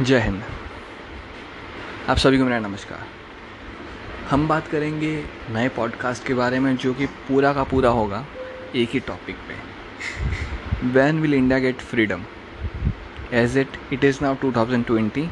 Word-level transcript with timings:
जय 0.00 0.18
हिंद। 0.18 0.42
आप 2.08 2.16
सभी 2.16 2.38
को 2.38 2.44
मेरा 2.44 2.58
नमस्कार। 2.58 3.00
हम 4.30 4.46
बात 4.48 4.68
करेंगे 4.68 5.12
नए 5.50 5.68
पॉडकास्ट 5.68 6.26
के 6.26 6.34
बारे 6.34 6.60
में 6.60 6.76
जो 6.76 6.92
कि 6.94 7.06
पूरा 7.06 7.52
का 7.52 7.64
पूरा 7.64 7.90
होगा 7.90 8.24
एक 8.76 8.90
ही 8.90 9.00
टॉपिक 9.00 9.36
पे। 9.48 10.88
When 10.88 11.20
will 11.20 11.34
India 11.34 11.58
get 11.58 11.80
freedom 11.80 12.22
as 13.32 13.58
it 13.58 13.76
it 13.92 14.04
is 14.04 14.18
now 14.22 14.36
2020 14.44 15.26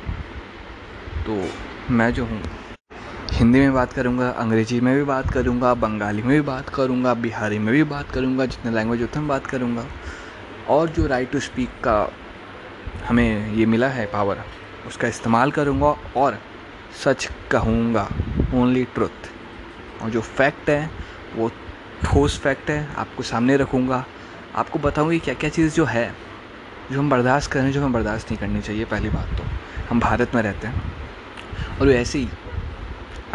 तो 1.26 1.40
मैं 1.90 2.12
जो 2.14 2.24
हूँ, 2.24 2.42
हिंदी 3.32 3.60
में 3.60 3.72
बात 3.74 3.92
करूँगा, 3.92 4.28
अंग्रेज़ी 4.28 4.80
में 4.80 4.94
भी 4.96 5.02
बात 5.04 5.32
करूँगा, 5.32 5.74
बंगाली 5.74 6.22
में 6.22 6.30
भी 6.30 6.40
बात 6.46 6.68
करूँगा, 6.68 7.14
बिहारी 7.14 7.58
में 7.58 7.74
भी 7.74 7.82
बात 7.86 8.10
करूँगा, 8.10 8.46
जितने 8.46 8.72
लैंग्वेज 8.72 9.00
होते 9.02 9.18
हैं 9.18 9.28
बात 9.28 9.46
करूँगा। 9.46 9.86
और 10.68 10.88
जो 10.88 11.06
राइट 11.06 11.32
टू 11.32 11.40
स्पीक 11.40 11.68
का 11.68 12.12
हमें 13.08 13.54
ये 13.54 13.66
मिला 13.66 13.88
है 13.88 14.06
पावर 14.06 14.44
उसका 14.86 15.08
इस्तेमाल 15.08 15.50
करूँगा 15.50 15.94
और 16.16 16.38
सच 17.04 17.28
कहूँगा 17.50 18.08
ओनली 18.54 18.84
ट्रुथ 18.84 19.28
और 20.02 20.10
जो 20.10 20.20
फैक्ट 20.20 20.70
है, 20.70 20.90
वो 21.36 21.50
ठोस 22.04 22.38
फैक्ट 22.40 22.70
है, 22.70 22.94
आपको 22.96 23.22
सामने 23.22 23.56
रखूँगा. 23.56 24.04
आपको 24.56 24.78
बताऊँगी 24.78 25.18
क्या 25.18 25.34
क्या 25.34 25.50
चीज़ 25.50 25.74
जो 25.74 25.84
है, 25.84 26.14
जो 26.92 26.98
हम 26.98 27.10
बर्दाश्त 27.10 27.50
करें 27.52 27.70
जो 27.72 27.80
हमें 27.80 27.92
बर्दाश्त 27.92 28.30
नहीं 28.30 28.38
करनी 28.38 28.60
चाहिए, 28.60 28.84
पहली 28.84 29.08
बात 29.10 29.36
तो. 29.38 29.44
हम 29.90 30.00
भारत 30.00 30.34
में 30.34 30.42
रहते 30.42 30.66
हैं. 30.66 30.82
और 31.80 31.90
ऐसे 31.90 32.18
ही, 32.18 32.28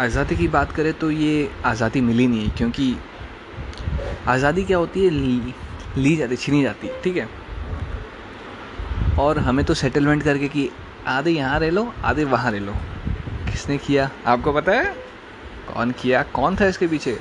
आज़ादी 0.00 0.36
की 0.36 0.48
बात 0.48 0.72
करें 0.72 0.92
तो 0.92 1.10
ये 1.10 1.50
आज़ादी 1.64 2.00
मिली 2.00 2.26
नहीं 2.26 2.44
है 2.44 2.56
क्योंकि 2.56 2.96
आज़ादी 4.28 4.64
क्या 4.64 4.78
होती 4.78 5.04
है, 5.04 5.10
ली 5.96 6.16
जाती, 6.16 6.36
छीनी 6.36 6.62
जाती 6.62 6.86
है 6.86 7.00
ठीक 7.02 7.16
है? 7.16 7.28
और 9.18 9.38
हमें 9.38 9.64
तो 9.64 9.74
सेटलमेंट 9.74 10.22
करके 10.22 10.48
कि 10.48 10.70
आधे 11.06 11.30
यहाँ 11.30 11.58
रह 11.60 11.70
लो, 11.70 11.92
आधे 12.04 12.24
वहाँ 12.24 12.50
रह 12.50 12.58
लो। 12.58 12.72
किसने 13.50 13.78
किया? 13.78 14.10
आपको 14.26 14.52
पता 14.52 14.72
है? 14.72 14.94
कौन 15.74 15.90
किया? 15.90 16.22
कौन 16.22 16.56
था 16.56 16.66
इसके 16.66 16.86
पीछे? 16.86 17.18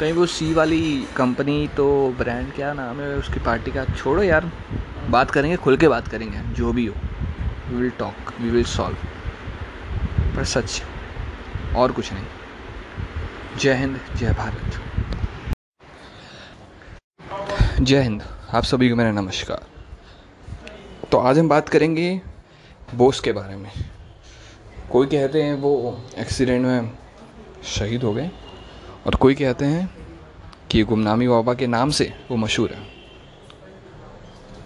कहीं 0.00 0.12
वो 0.12 0.26
सी 0.26 0.52
वाली 0.54 1.06
कंपनी 1.16 1.68
तो 1.68 1.86
ब्रांड 2.18 2.52
क्या 2.52 2.72
नाम 2.72 3.00
है 3.00 3.14
उसकी 3.16 3.40
पार्टी 3.40 3.70
का? 3.70 3.84
छोड़ो 3.84 4.22
यार। 4.22 4.50
बात 5.10 5.30
करेंगे, 5.30 5.56
खुल 5.56 5.76
के 5.76 5.88
बात 5.88 6.08
करेंगे, 6.08 6.38
जो 6.38 6.72
भी 6.72 6.86
हो। 6.86 6.94
We 7.68 7.76
will 7.76 7.90
talk 7.90 8.32
we 8.40 8.50
will 8.50 8.64
solve 8.64 8.96
पर 10.36 10.44
सच, 10.44 10.82
और 11.76 11.92
कुछ 11.92 12.12
नहीं। 12.12 12.24
जय 13.58 13.74
हिंद, 13.74 14.00
जय 14.16 14.32
भारत। 14.32 14.80
जय 17.80 18.02
हिंद, 18.02 18.22
आप 18.54 18.62
सभी 18.62 18.88
को 18.90 18.96
मेरा 18.96 19.10
नमस्कार। 19.10 19.75
तो 21.16 21.20
आज 21.20 21.38
हम 21.38 21.48
बात 21.48 21.68
करेंगे 21.68 22.08
बोस 22.94 23.20
के 23.20 23.32
बारे 23.32 23.54
में। 23.56 23.70
कोई 24.92 25.06
कहते 25.06 25.42
हैं 25.42 25.54
वो 25.54 25.70
एक्सीडेंट 26.18 26.64
में 26.64 26.90
शहीद 27.66 28.02
हो 28.02 28.12
गए 28.14 28.30
और 29.06 29.14
कोई 29.14 29.34
कहते 29.34 29.64
हैं 29.64 29.88
कि 30.70 30.82
गुमनामी 30.82 31.28
बाबा 31.28 31.54
के 31.54 31.66
नाम 31.66 31.90
से 31.90 32.12
वो 32.30 32.36
मशहूर 32.36 32.72
है। 32.72 32.82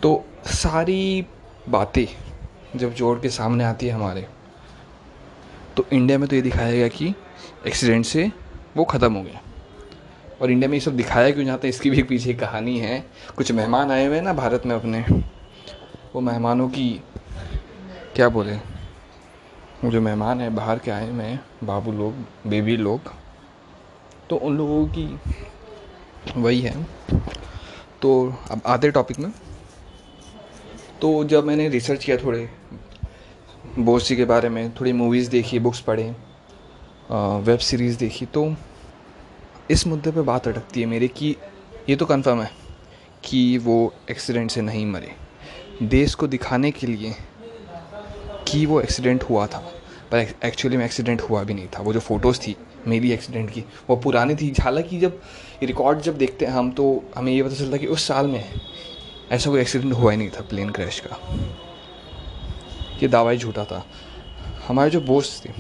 तो 0.03 0.25
सारी 0.47 1.27
बातें 1.69 2.07
जब 2.77 2.95
जोड़ 2.95 3.19
के 3.21 3.31
सामने 3.31 3.65
आती 3.65 3.87
है 3.87 3.93
हमारे 3.93 4.27
तो 5.77 5.87
इंडिया 5.93 6.19
में 6.19 6.29
तो 6.29 6.37
ये 6.37 6.43
दिखाया 6.43 6.73
गया 6.73 6.89
कि 6.89 7.15
एक्सीडेंट 7.67 8.05
से 8.05 8.31
वो 8.77 8.85
ख़त्म 8.85 9.15
हो 9.15 9.23
गया 9.23 9.43
और 10.41 10.51
इंडिया 10.51 10.69
में 10.69 10.77
ये 10.77 10.81
सब 10.81 10.97
दिखाया 10.97 11.31
क्यों 11.31 11.47
जाता 11.47 11.67
है, 11.67 11.69
इसकी 11.69 11.91
भी 11.91 12.03
पीछे 12.03 12.35
कहानी 12.35 12.79
है। 12.79 13.05
कुछ 13.37 13.53
मेहमान 13.53 13.91
आए 13.91 14.07
हुए 14.07 14.17
हैं 14.17 14.23
ना 14.23 14.33
भारत 14.35 14.67
में 14.67 14.77
अपने 14.77 15.05
वो 16.15 16.21
मेहमानों 16.21 16.69
की, 16.69 16.89
क्या 18.17 18.29
बोले? 18.29 18.57
जो 19.85 20.01
मेहमान 20.01 20.41
है, 20.41 20.49
बाहर 20.51 20.79
के 20.79 20.91
आए 20.91 21.11
हैं, 21.11 21.41
बाबू 21.65 21.93
लोग, 21.93 22.15
बेबी 22.47 22.77
लोग 22.77 23.13
तो 24.31 24.37
उन 24.37 24.57
लोगों 24.57 24.87
की 24.89 25.05
वही 26.37 26.61
है। 26.61 26.75
तो 28.03 28.11
अब 28.51 28.61
आते 28.67 28.91
टॉपिक 28.91 29.19
में। 29.19 29.31
तो 31.03 31.13
जब 31.25 31.45
मैंने 31.45 31.69
रिसर्च 31.69 32.05
किया 32.05 32.17
थोड़े, 32.17 32.49
बोसी 33.79 34.17
के 34.17 34.25
बारे 34.25 34.49
में, 34.49 34.71
थोड़ी 34.75 34.93
मूवीज़ 34.93 35.31
देखी 35.31 35.59
बुक्स 35.59 35.81
पढ़े 35.81 36.11
वेब 37.11 37.59
सीरीज़ 37.61 37.99
देखी 37.99 38.27
तो 38.27 38.55
इस 39.71 39.87
मुद्दे 39.87 40.11
पे 40.11 40.21
बात 40.23 40.49
अटकती 40.49 40.81
है 40.81 40.87
मेरे 40.87 41.09
कि 41.09 41.37
ये 41.89 41.97
तो 41.97 42.07
कंफर्म 42.07 42.43
है 42.43 42.51
कि 43.25 43.59
वो 43.59 43.93
एक्सीडेंट 44.11 44.51
से 44.51 44.61
नहीं 44.61 44.87
मरे। 44.87 45.15
देश 45.83 46.15
को 46.15 46.27
दिखाने 46.27 46.71
के 46.71 46.87
लिए 46.87 47.15
कि 48.49 48.65
वो 48.67 48.81
एक्सीडेंट 48.81 49.23
हुआ 49.23 49.47
था। 49.47 49.59
पर 50.11 50.19
एक्चुअली 50.45 50.77
में 50.77 50.85
एक्सीडेंट 50.85 51.21
हुआ 51.21 51.43
भी 51.43 51.55
नहीं 51.55 51.67
था। 51.67 51.83
वो 51.83 51.93
जो 51.93 52.01
फ़ोटोज़ 52.01 52.41
थी, 52.41 52.57
मेरी 52.87 53.13
एक्सीडेंट 53.13 53.51
की, 53.51 53.65
वो 53.91 53.97
पुरानी 53.97 54.35
थी। 54.35 54.53
हालाँकि 54.61 54.99
जब 54.99 55.21
रिकॉर्ड 55.63 56.01
जब 56.01 56.19
देखते 56.19 56.47
हैं 56.47 56.53
हम 56.53 56.71
तो 56.71 57.05
हमें 57.17 57.33
ये 57.33 57.43
पता 57.43 57.55
चलता 57.55 57.77
कि 57.77 57.87
उस 57.87 58.07
साल 58.07 58.27
में 58.27 58.45
ऐसा 59.33 59.51
कोई 59.51 59.61
एक्सीडेंट 59.61 59.93
हुआ 59.93 60.11
ही 60.11 60.17
नहीं 60.17 60.31
था 60.31 60.41
प्लेन 60.41 60.71
क्रैश 60.71 61.03
का। 61.07 61.19
ये 63.03 63.09
दावा 63.09 63.31
ही 63.31 63.39
झूठा 63.39 63.65
था। 63.65 63.85
हमारे 64.69 64.91
जो 64.91 65.01
बोस 65.01 65.43
थे, 65.45 65.51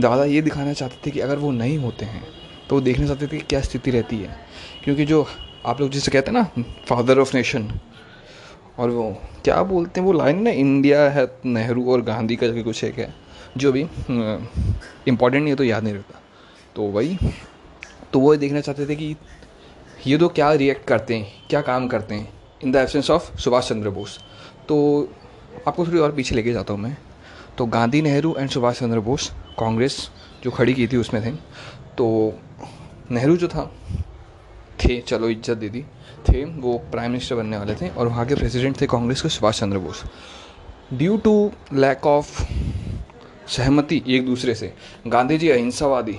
दादा 0.00 0.24
ये 0.24 0.42
दिखाना 0.42 0.72
चाहते 0.72 0.96
थे 1.06 1.10
कि 1.10 1.20
अगर 1.20 1.38
वो 1.38 1.50
नहीं 1.50 1.78
होते 1.78 2.04
हैं 2.04 2.24
तो 2.68 2.74
वो 2.74 2.80
देखना 2.80 3.06
चाहते 3.06 3.26
थे 3.26 3.36
कि 3.36 3.44
क्या 3.48 3.60
स्थिति 3.60 3.90
रहती 3.90 4.16
है। 4.16 4.36
क्योंकि 4.84 5.04
जो 5.04 5.26
आप 5.66 5.80
लोग 5.80 5.90
जिसे 5.90 6.10
कहते 6.10 6.30
हैं 6.30 6.38
ना 6.38 6.62
फादर 6.86 7.18
ऑफ़ 7.18 7.36
नेशन 7.36 7.72
और 8.78 8.90
वो, 8.90 9.10
क्या 9.44 9.62
बोलते 9.62 10.00
हैं, 10.00 10.06
वो 10.06 10.12
लाइन 10.12 10.42
ना 10.42 10.50
इंडिया 10.52 11.00
है, 11.10 11.26
नेहरू 11.46 11.90
और 11.92 12.02
गांधी 12.02 12.36
का 12.36 12.62
कुछ 12.62 12.82
एक 12.84 12.98
है, 12.98 13.12
जो 13.56 13.72
भी 13.72 13.80
इम्पोर्टेंट 13.80 15.42
नहीं 15.42 15.52
है 15.52 15.56
तो 15.56 15.64
याद 15.64 15.84
नहीं 15.84 15.94
रहता। 15.94 16.20
तो 16.76 16.82
वही 16.84 17.16
तो 18.12 18.20
वो 18.20 18.34
देखना 18.36 18.60
चाहते 18.60 18.86
थे 18.86 18.96
कि 18.96 19.16
ये 20.06 20.16
तो 20.18 20.28
क्या 20.30 20.52
रिएक्ट 20.52 20.86
करते 20.86 21.14
हैं, 21.14 21.26
क्या 21.50 21.60
काम 21.62 21.86
करते 21.88 22.14
हैं 22.14 22.32
in 22.64 22.72
the 22.72 22.76
absence 22.76 23.10
of 23.10 23.36
Subhash 23.38 23.68
Chandra 23.68 23.90
Bose. 23.90 24.18
तो 24.68 24.76
आपको 25.68 25.86
थोड़ी 25.86 25.98
और 25.98 26.12
पीछे 26.12 26.34
लेके 26.34 26.52
जाता 26.52 26.72
हूँ 26.74 26.80
मैं। 26.80 26.96
तो 27.58 27.66
गांधी, 27.66 28.02
नेहरू 28.02 28.34
एंड 28.38 28.50
सुभाष 28.50 28.80
चंद्र 28.80 29.00
बोस, 29.00 29.30
कांग्रेस 29.58 29.98
जो 30.44 30.50
खड़ी 30.50 30.74
की 30.74 30.86
थी 30.86 30.96
उसमें 30.96 31.22
थे। 31.24 31.30
तो 31.98 32.06
नेहरू 33.10 33.36
जो 33.36 33.48
था 33.48 33.70
थे, 34.84 35.00
चलो 35.00 35.28
इज़्ज़त 35.28 35.56
दे 35.58 35.68
दी, 35.68 35.82
थे, 36.28 36.44
वो 36.44 36.76
प्राइम 36.92 37.10
मिनिस्टर 37.10 37.36
बनने 37.36 37.56
वाले 37.56 37.74
थे 37.74 37.88
और 37.88 38.08
वहाँ 38.08 38.26
के 38.26 38.34
प्रेसिडेंट 38.34 38.80
थे 38.80 38.86
कांग्रेस 38.86 39.22
के 39.22 39.28
Subhash 39.28 39.60
Chandra 39.60 39.78
Bose. 39.78 40.04
Due 40.92 41.16
to 41.16 41.52
lack 41.72 42.06
of 42.06 42.42
सहमति 43.48 44.02
एक 44.08 44.26
दूसरे 44.26 44.54
से 44.54 44.72
गांधी 45.06 45.38
जी 45.38 45.48
अहिंसावादी 45.48 46.18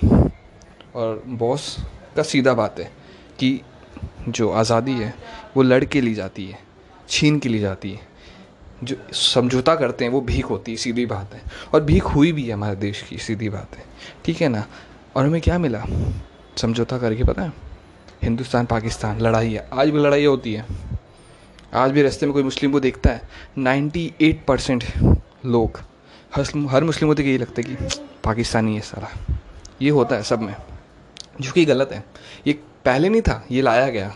और 0.96 1.24
बॉस 1.28 1.78
का 2.16 2.24
सीधा 2.24 2.54
बात 2.54 2.80
है 2.80 2.92
कि 3.40 3.60
जो 4.30 4.50
आज़ादी 4.50 4.94
है, 4.94 5.14
वो 5.58 5.64
लड़ 5.64 5.84
के 5.84 6.02
ली 6.02 6.14
जाती 6.14 6.46
है, 6.46 6.60
छीन 7.10 7.40
के 7.40 7.50
ली 7.50 7.60
जाती 7.60 7.92
है। 7.92 8.14
जो 8.84 8.96
समझौता 9.14 9.76
करते 9.76 10.06
हैं, 10.06 10.12
वो 10.12 10.22
भीख 10.22 10.46
होती 10.46 10.72
है, 10.72 10.78
सीधी 10.78 11.06
बात 11.06 11.34
है। 11.34 11.42
और 11.74 11.84
भीख 11.84 12.04
हुई 12.06 12.32
भी 12.32 12.46
है 12.46 12.54
हमारे 12.54 12.76
देश 12.76 13.02
की, 13.02 13.18
सीधी 13.18 13.50
बात 13.50 13.76
है। 13.76 13.84
ठीक 14.26 14.42
है 14.42 14.50
ना? 14.50 14.66
और 15.16 15.26
हमें 15.26 15.42
क्या 15.42 15.58
मिला? 15.60 15.84
समझौता 16.58 16.98
करके 16.98 17.24
पता 17.24 17.42
है? 17.42 17.65
हिंदुस्तान, 18.26 18.66
पाकिस्तान, 18.66 19.20
लड़ाई 19.22 19.54
है। 19.54 19.68
आज 19.74 19.90
भी 19.90 20.00
लड़ाई 20.00 20.26
होती 20.26 20.54
है। 20.54 20.66
आज 21.74 21.92
भी 21.92 22.02
रास्ते 22.02 22.26
में 22.26 22.34
कोई 22.34 22.44
मुस्लिम 22.44 22.72
को 22.72 22.80
देखता 22.80 23.10
है। 23.10 23.22
नाइन्टी 23.58 24.14
एट 24.22 24.44
परसेंट 24.46 24.84
लोग 25.46 25.80
हर 26.70 26.84
मुस्लिम 26.84 27.10
को 27.10 27.16
तो 27.16 27.24
यही 27.24 27.38
लगता 27.38 27.62
है 27.62 27.64
कि 27.64 28.00
पाकिस्तानी 28.24 28.76
है 28.76 28.82
सारा। 28.82 29.10
ये 29.82 29.90
होता 29.90 30.16
है 30.16 30.24
सब 30.24 30.42
में। 30.42 30.56
जो 31.42 31.52
कि 31.52 31.66
गलत 31.66 31.92
है। 31.92 32.04
ये 32.48 32.54
पहले 32.86 33.10
नहीं 33.10 33.22
था, 33.22 33.46
ये 33.52 33.62
लाया 33.62 33.90
गया। 33.90 34.16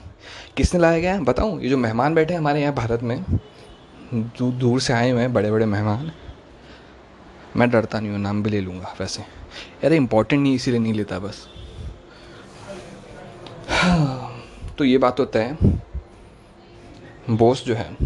किसने 0.58 0.80
लाया 0.82 1.00
गया? 1.00 1.20
बताऊँ, 1.20 1.62
ये 1.62 1.70
जो 1.70 1.78
मेहमान 1.78 2.16
बैठे 2.16 2.34
हैं 2.34 2.40
हमारे 2.40 2.62
यहाँ 2.62 2.74
भारत 2.74 3.04
में 3.04 3.24
दूर 4.14 4.54
दूर 4.54 4.82
से 4.82 4.94
आए 4.94 5.10
हुए 5.12 5.22
हैं 5.22 5.34
बड़े 5.34 5.52
बड़े 5.52 5.66
मेहमान। 5.66 6.12
मैं 7.58 7.70
डरता 7.70 8.00
नहीं 8.00 8.12
हूँ, 8.12 8.20
नाम 8.20 8.44
भी 8.44 8.50
ले 8.50 8.62
लूँगा 8.62 8.96
वैसे। 9.00 9.22
यार 9.22 9.94
इम्पोर्टेंट 9.94 10.42
नहीं, 10.44 10.56
इसीलिए 10.56 10.80
नहीं 10.80 10.94
लेता 10.94 11.20
बस। 11.20 11.48
तो 14.78 14.84
ये 14.84 14.98
बात 14.98 15.20
होता 15.20 15.40
तय 15.40 15.58
बोस 17.30 17.64
जो 17.66 17.76
है, 17.76 17.98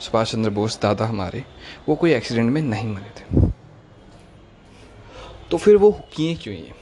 सुभाष 0.00 0.32
चंद्र 0.32 0.50
बोस 0.50 0.78
दादा 0.82 1.06
हमारे, 1.06 1.44
वो 1.88 1.94
कोई 1.94 2.12
एक्सीडेंट 2.12 2.52
में 2.52 2.62
नहीं 2.62 2.88
मरे 2.88 3.10
थे। 3.16 3.50
तो 5.50 5.56
फिर 5.56 5.76
वो 5.76 6.00
किए 6.16 6.34
क्यों 6.34 6.56
ये? 6.56 6.72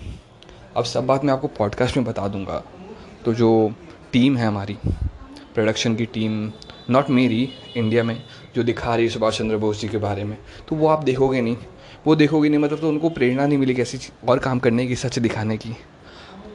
अब 0.76 0.84
सब 0.84 1.06
बात 1.06 1.24
मैं 1.24 1.32
आपको 1.32 1.48
पॉडकास्ट 1.48 1.96
में 1.96 2.06
बता 2.06 2.28
दूँगा। 2.28 2.62
तो 3.24 3.34
जो 3.34 3.72
टीम 4.12 4.36
है 4.36 4.46
हमारी 4.46 4.78
प्रोडक्शन 5.54 5.96
की 5.96 6.06
टीम 6.06 6.52
नॉट 6.90 7.10
मेरी 7.10 7.48
इंडिया 7.76 8.04
में, 8.04 8.22
जो 8.54 8.62
दिखा 8.62 8.94
रही 8.94 9.04
है 9.04 9.10
सुभाष 9.10 9.38
चंद्र 9.38 9.56
बोस 9.56 9.80
जी 9.80 9.88
के 9.88 9.98
बारे 9.98 10.24
में 10.24 10.38
तो 10.68 10.76
वो 10.76 10.88
आप 10.88 11.04
देखोगे 11.04 11.40
नहीं। 11.40 11.56
वो 12.06 12.16
देखोगे 12.16 12.48
नहीं 12.48 12.60
मतलब 12.60 12.80
तो 12.80 12.88
उनको 12.88 13.10
प्रेरणा 13.10 13.46
नहीं 13.46 13.58
मिलेगी 13.58 13.82
ऐसी 13.82 13.98
और 14.28 14.38
काम 14.38 14.58
करने 14.58 14.86
की, 14.86 14.96
सच 14.96 15.18
दिखाने 15.18 15.56
की। 15.56 15.76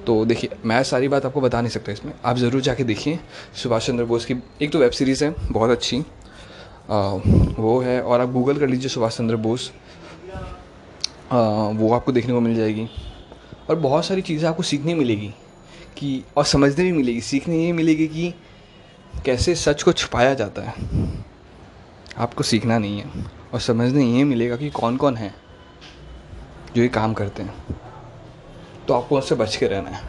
तो 0.07 0.24
देखिए 0.25 0.50
मैं 0.65 0.81
सारी 0.83 1.07
बात 1.07 1.25
आपको 1.25 1.42
बता 1.42 1.62
नहीं 1.62 1.71
सकता 1.71 1.92
इसमें। 1.92 2.12
आप 2.25 2.38
ज़रूर 2.38 2.62
जाके 2.62 2.83
देखिए 2.83 3.19
सुभाष 3.56 3.88
चंद्र 3.88 4.04
बोस 4.06 4.25
की। 4.25 4.36
एक 4.62 4.71
तो 4.71 4.80
वेब 4.80 4.92
सीरीज़ 4.92 5.24
है 5.25 5.33
बहुत 5.51 5.69
अच्छी। 5.69 5.98
आ, 5.98 7.00
वो 7.59 7.80
है 7.81 8.01
और 8.01 8.21
आप 8.21 8.30
गूगल 8.30 8.59
कर 8.59 8.68
लीजिए 8.68 8.89
सुभाष 8.89 9.18
चंद्र 9.18 9.36
बोस। 9.36 9.71
आ, 11.31 11.39
वो 11.69 11.94
आपको 11.94 12.12
देखने 12.12 12.33
को 12.33 12.39
मिल 12.39 12.56
जाएगी। 12.56 12.88
और 13.69 13.75
बहुत 13.75 14.06
सारी 14.06 14.21
चीज़ें 14.21 14.48
आपको 14.50 14.63
सीखने 14.63 14.95
मिलेगी 14.95 15.33
कि 15.98 16.24
और 16.38 16.45
समझने 16.45 16.83
भी 16.83 16.92
मिलेगी। 16.92 17.21
सीखने 17.21 17.57
ये 17.65 17.71
मिलेगी 17.71 18.07
कि 18.07 18.33
कैसे 19.25 19.56
सच 19.56 19.83
को 19.83 19.92
छुपाया 19.94 20.33
जाता 20.33 20.62
है। 20.62 20.74
आपको 22.18 22.44
सीखना 22.44 22.77
नहीं 22.77 23.00
है 23.00 23.25
और 23.53 23.60
समझने 23.60 24.06
ये 24.06 24.24
मिलेगा 24.24 24.56
कि 24.56 24.69
कौन 24.69 24.98
कौन 24.98 25.18
है 25.18 25.33
जो 26.75 26.81
ये 26.81 26.88
काम 26.89 27.13
करते 27.13 27.44
हैं। 27.44 27.86
तो 28.88 28.94
आपको 28.94 29.18
उससे 29.18 29.36
बच 29.36 29.56
के 29.56 29.68
रहना 29.68 29.89
है। 29.89 30.01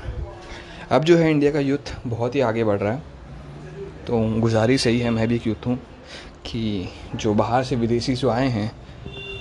अब 0.90 1.04
जो 1.04 1.16
है 1.16 1.30
इंडिया 1.30 1.52
का 1.52 1.60
यूथ 1.60 1.94
बहुत 2.06 2.34
ही 2.34 2.40
आगे 2.40 2.64
बढ़ 2.64 2.78
रहा 2.78 2.92
है। 2.92 3.02
तो 4.06 4.40
गुजारिश 4.40 4.86
यही 4.86 5.00
है, 5.00 5.10
मैं 5.10 5.28
भी 5.28 5.36
एक 5.36 5.46
यूथ 5.46 5.66
हूँ 5.66 5.76
कि 6.46 6.88
जो 7.14 7.34
बाहर 7.34 7.64
से 7.64 7.76
विदेशी 7.76 8.14
जो 8.14 8.30
आए 8.30 8.48
हैं, 8.48 8.72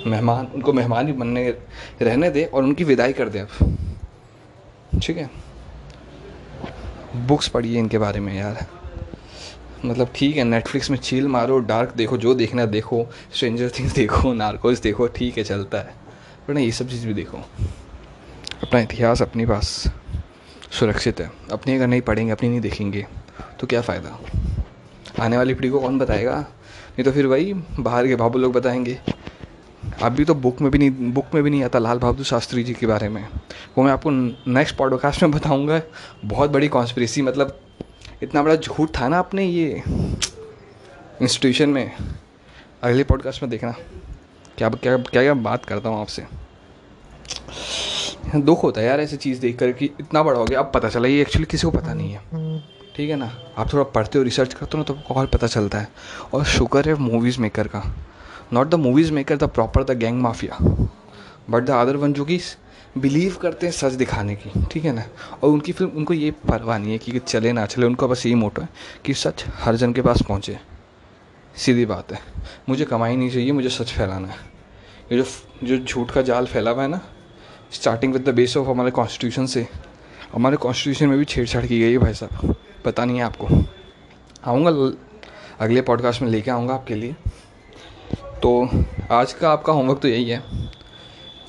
मेहमान, 0.08 0.46
उनको 0.46 0.74
मेहमान 0.74 1.08
ही 1.08 1.14
बनने, 1.14 1.50
रहने 2.02 2.30
दें 2.30 2.46
और 2.46 2.64
उनकी 2.64 2.84
विदाई 2.84 3.14
कर 3.14 3.30
दें 3.30 3.42
अब। 3.42 3.78
ठीक 5.04 5.18
है? 5.18 5.30
बुक्स 7.16 7.48
पढ़िए 7.48 7.80
इनके 7.80 7.98
बारे 7.98 8.20
में 8.20 8.34
यार। 8.34 8.66
मतलब 9.86 10.12
ठीक 10.16 10.38
है 10.38 10.44
नेटफ्लिक्स 10.44 10.92
में 10.92 10.98
चील 10.98 11.28
मारो 11.28 11.60
डार्क 11.60 11.94
देखो, 11.96 12.18
जो 12.18 12.34
देखना 12.34 12.66
देखो 12.66 13.08
स्ट्रेंजर 13.34 13.70
थिंग्स 13.70 13.94
देखो 13.94 14.34
नार्कोस 14.34 14.80
देखो, 14.80 15.08
ठीक 15.08 15.38
है, 15.38 15.44
चलता 15.44 15.78
है। 15.78 15.94
पर 16.48 16.54
नहीं, 16.54 16.66
ये 16.66 16.72
सब 16.72 16.90
चीज़ 16.90 17.08
भी 17.08 17.14
देखो। 17.14 17.38
अपना 18.64 18.80
इतिहास 18.80 19.22
अपने 19.22 19.46
पास 19.46 19.94
सुरक्षित 20.72 21.20
है। 21.20 21.32
अपनी 21.52 21.76
अगर 21.76 21.88
नहीं 21.88 22.02
पढ़ेंगे, 22.02 22.32
अपनी 22.32 22.50
नहीं 22.50 22.62
देखेंगे 22.62 23.06
तो 23.60 23.68
क्या 23.68 23.82
फ़ायदा? 23.82 24.20
आने 25.20 25.38
वाली 25.38 25.54
पीढ़ी 25.54 25.70
को 25.70 25.80
कौन 25.80 26.00
बताएगा? 26.00 26.40
नहीं 26.40 27.04
तो 27.04 27.12
फिर 27.12 27.26
वही 27.26 27.54
बाहर 27.54 28.08
के 28.08 28.16
बाबू 28.16 28.40
लोग 28.40 28.54
बताएँगे। 28.54 29.00
अभी 30.04 30.26
तो 30.26 30.36
बुक 30.36 30.62
में 30.62 30.72
भी 30.72 30.78
नहीं, 30.78 31.12
बुक 31.14 31.26
में 31.34 31.44
भी 31.44 31.50
नहीं 31.50 31.64
आता 31.64 31.80
लाल 31.80 32.00
बहादुर 32.00 32.26
शास्त्री 32.26 32.64
जी 32.64 32.74
के 32.74 32.86
बारे 32.86 33.10
में। 33.10 33.28
वो 33.78 33.84
मैं 33.84 33.92
आपको 33.92 34.10
नेक्स्ट 34.52 34.76
पॉडकास्ट 34.76 35.24
में 35.24 35.32
बताऊँगा। 35.32 35.82
बहुत 36.26 36.50
बड़ी 36.50 36.68
कॉन्स्परेसी 36.68 37.22
मतलब 37.22 37.60
इतना 38.24 38.44
बड़ा 38.44 38.56
झूठ 38.56 38.90
था 39.00 39.08
ना 39.08 39.20
अपने 39.20 39.46
ये 39.46 39.84
इंस्टीट्यूशन 41.22 41.70
में। 41.70 41.92
अगले 42.84 43.04
पॉडकास्ट 43.04 43.44
में 43.44 43.50
देखना। 43.52 43.72
क्या 44.58 44.70
क्या 44.70 44.98
क्या 44.98 45.22
क्या 45.22 45.34
बात 45.34 45.66
करता 45.66 45.90
हूँ 45.90 46.02
आपसे। 46.02 46.47
दुख 48.36 48.64
होता 48.64 48.82
है 48.82 48.88
यार 48.88 49.00
ऐसी 49.00 49.18
चीज़ 49.18 49.40
देख 49.42 49.58
कर 49.60 49.72
कि 49.72 49.86
इतना 50.00 50.24
बड़ा 50.24 50.40
हो 50.40 50.46
गया, 50.46 50.60
अब 50.60 50.72
पता 50.74 50.90
चला 50.90 51.08
ये 51.08 51.22
एक्चुअली 51.22 51.46
किसी 51.46 51.68
को 51.68 51.72
पता 51.72 51.94
नहीं 51.94 52.12
है। 52.12 52.60
ठीक 52.96 53.10
है 53.10 53.16
ना? 53.16 53.32
आप 53.58 53.74
थोड़ा 53.74 53.84
पढ़ते 53.86 54.18
हो 54.18 54.24
रिसर्च 54.24 54.54
करते 54.54 54.72
हो 54.74 54.78
ना 54.78 54.84
तो 54.84 54.94
आपको 54.94 55.14
और 55.14 55.26
पता 55.28 55.48
चलता 55.48 55.80
है। 55.80 55.88
और 56.34 56.44
शुक्र 56.46 56.90
है 56.90 56.96
मूवीज़ 56.96 57.40
मेकर 57.42 57.68
का। 57.68 57.84
Not 58.54 58.70
the 58.70 58.76
movies 58.76 59.12
maker 59.14 59.38
the 59.38 59.44
proper 59.50 59.84
the 59.84 59.98
gang 59.98 60.22
mafia 60.22 60.58
but 61.50 61.64
the 61.64 61.70
other 61.72 61.96
one 61.96 62.14
जो 62.14 62.26
कि 62.26 62.40
बिलीव 62.98 63.36
करते 63.36 63.66
हैं 63.68 63.74
सच 63.74 63.94
दिखाने 63.94 64.36
की। 64.36 64.66
ठीक 64.72 64.86
है 64.86 64.92
ना? 64.92 65.04
और 65.44 65.50
उनकी 65.50 65.72
फ़िल्म 65.72 65.92
उनको 65.92 66.14
ये 66.14 66.32
परवाह 66.48 66.78
नहीं 66.78 66.92
है 66.92 66.98
कि 66.98 67.20
चले 67.20 67.52
ना 67.52 67.66
चले, 67.66 67.86
उनका 67.86 68.08
बस 68.08 68.26
यही 68.26 68.36
मोटो 68.36 68.62
है 68.62 68.70
कि 69.06 69.14
सच 69.14 69.46
हर 69.56 69.76
जन 69.76 69.94
के 69.94 70.02
पास 70.02 70.22
पहुँचे। 70.22 70.58
सीधी 71.56 71.86
बात 71.86 72.12
है। 72.12 72.20
मुझे 72.70 72.86
कमाई 72.86 73.16
नहीं 73.16 73.30
चाहिए, 73.30 73.52
मुझे 73.52 73.70
सच 73.70 73.92
फैलाना 73.92 74.28
है। 74.28 74.36
ये 75.12 75.18
जो 75.18 75.26
जो 75.64 75.78
झूठ 75.78 76.12
का 76.12 76.22
जाल 76.22 76.46
फैला 76.46 76.72
हुआ 76.72 76.82
है 76.82 76.88
ना 76.88 77.02
starting 77.72 78.14
with 78.14 78.30
the 78.30 78.34
base 78.36 78.56
of 78.58 78.68
हमारे 78.68 78.92
कॉन्स्टिट्यूशन 78.92 79.46
से। 79.46 79.66
हमारे 80.34 80.58
कॉन्स्टिट्यूशन 80.58 81.08
में 81.08 81.18
भी 81.20 81.26
छेड़छाड़ 81.26 81.66
की 81.66 81.80
गई 81.80 81.92
है 81.92 81.98
भाई 81.98 82.14
साहब। 82.14 82.56
पता 82.86 83.06
नहीं 83.06 83.18
है 83.18 83.24
आपको। 83.24 83.48
आऊँगा 84.46 84.72
अगले 85.60 85.82
पॉडकास्ट 85.82 86.22
में 86.22 86.30
लेके 86.30 86.52
आऊँगा 86.52 86.74
आपके 86.74 86.96
लिए। 86.96 87.16
तो 88.42 88.70
आज 89.12 89.34
का 89.34 89.50
आपका 89.50 89.74
होमवर्क 89.74 90.00
तो 90.00 90.08
यही 90.08 90.30
है 90.30 90.42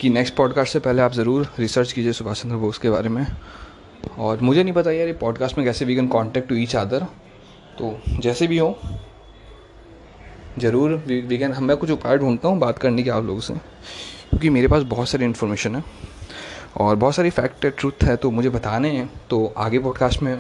कि 0.00 0.09
नेक्स्ट 0.11 0.35
पॉडकास्ट 0.35 0.73
से 0.73 0.79
पहले 0.79 1.03
आप 1.03 1.12
ज़रूर 1.12 1.49
रिसर्च 1.59 1.93
कीजिए 1.93 2.12
सुभाष 2.12 2.43
चंद्र 2.43 2.56
बोस 2.56 2.79
के 2.79 2.91
बारे 2.91 3.09
में। 3.09 3.26
और 4.19 4.41
मुझे 4.41 4.62
नहीं 4.62 4.75
पता 4.75 4.91
यार 4.91 5.06
ये 5.06 5.12
पॉडकास्ट 5.14 5.59
में 5.59 5.67
कैसे 5.67 5.85
we 5.85 5.94
can 5.94 6.09
contact 6.09 6.49
to 6.49 6.55
each 6.55 6.76
other 6.76 7.05
तो 7.79 7.99
जैसे 8.21 8.47
भी 8.47 8.59
हो, 8.59 8.79
ज़रूर 10.59 10.94
वी 11.06 11.38
कैन 11.38 11.55
मैं 11.62 11.76
कुछ 11.76 11.91
उपाय 11.91 12.19
ढूंढता 12.19 12.49
हूँ 12.49 12.59
बात 12.59 12.79
करने 12.79 13.03
की 13.03 13.11
आप 13.11 13.25
लोगों 13.25 13.41
से। 13.41 13.55
क्योंकि 14.30 14.50
मेरे 14.50 14.69
पास 14.69 14.82
बहुत 14.84 15.08
सारी 15.08 15.25
इन्फॉर्मेशन 15.25 15.76
है 15.76 15.82
और 16.76 16.96
बहुत 16.96 17.14
सारी 17.14 17.30
फैक्ट 17.30 17.64
है 17.64 17.70
ट्रूथ 17.70 18.04
है 18.04 18.16
तो 18.16 18.30
मुझे 18.30 18.48
बताने 18.50 18.90
हैं। 18.90 19.08
तो 19.30 19.44
आगे 19.56 19.78
पॉडकास्ट 19.78 20.22
में 20.22 20.34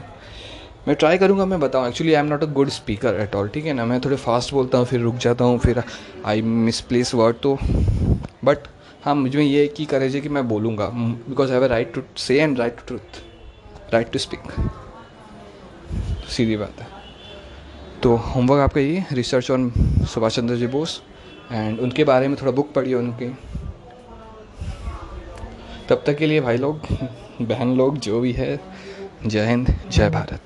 मैं 0.88 0.94
ट्राई 0.96 1.18
करूँगा, 1.18 1.44
मैं 1.46 1.58
बताऊँ। 1.60 1.88
Actually 1.88 2.12
I 2.14 2.20
am 2.20 2.26
not 2.26 2.42
a 2.42 2.46
good 2.48 2.68
speaker 2.70 3.20
at 3.20 3.34
all 3.34 3.48
ठीक 3.48 3.64
है 3.66 3.72
ना? 3.72 3.84
मैं 3.84 4.00
थोड़े 4.00 4.16
फास्ट 4.16 4.52
बोलता 4.54 4.78
हूँ, 4.78 4.86
फिर 4.86 5.00
रुक 5.00 5.16
जाता 5.16 5.44
हूँ, 5.44 5.58
फिर 5.58 5.82
आई 6.26 6.42
मिस 6.42 6.80
प्लेस 6.80 7.14
वर्ड 7.14 7.36
तो 7.42 7.58
बट 8.44 8.68
हाँ 9.04 9.14
मुझे 9.14 9.42
ये 9.42 9.66
की 9.68 9.84
करेज 9.86 10.20
कि 10.22 10.28
मैं 10.28 10.46
बोलूँगा 10.48 10.88
because 10.92 11.52
have 11.52 11.64
a 11.64 11.68
right 11.68 11.92
to 11.94 12.02
say 12.18 12.38
and 12.40 12.58
right 12.58 12.76
to 12.76 12.84
truth 12.86 13.92
right 13.94 14.12
to 14.12 14.18
speak 14.18 14.52
सीधी 16.28 16.56
बात 16.56 16.80
है। 16.80 16.86
तो 18.02 18.14
होमवर्क 18.16 18.60
आपका 18.60 18.80
ये 18.80 19.04
research 19.12 19.50
on 19.50 19.70
Subhash 20.04 20.36
Chandra 20.36 20.56
ji 20.56 20.66
Bose 20.66 21.00
and 21.52 21.78
उनके 21.80 22.04
बारे 22.04 22.28
में 22.28 22.36
थोड़ा 22.40 22.52
बुक 22.52 22.72
पढ़िए 22.72 22.94
उनकी। 22.94 23.26
तब 25.88 26.02
तक 26.06 26.16
के 26.16 26.26
लिए 26.26 26.40
भाई 26.40 26.56
लोग, 26.56 26.80
बहन 27.42 27.76
लोग, 27.76 27.98
जो 27.98 28.20
भी 28.20 28.32
है, 28.32 28.60
जय 29.26 29.46
हिंद, 29.46 29.68
जय 29.90 30.10
भारत। 30.10 30.40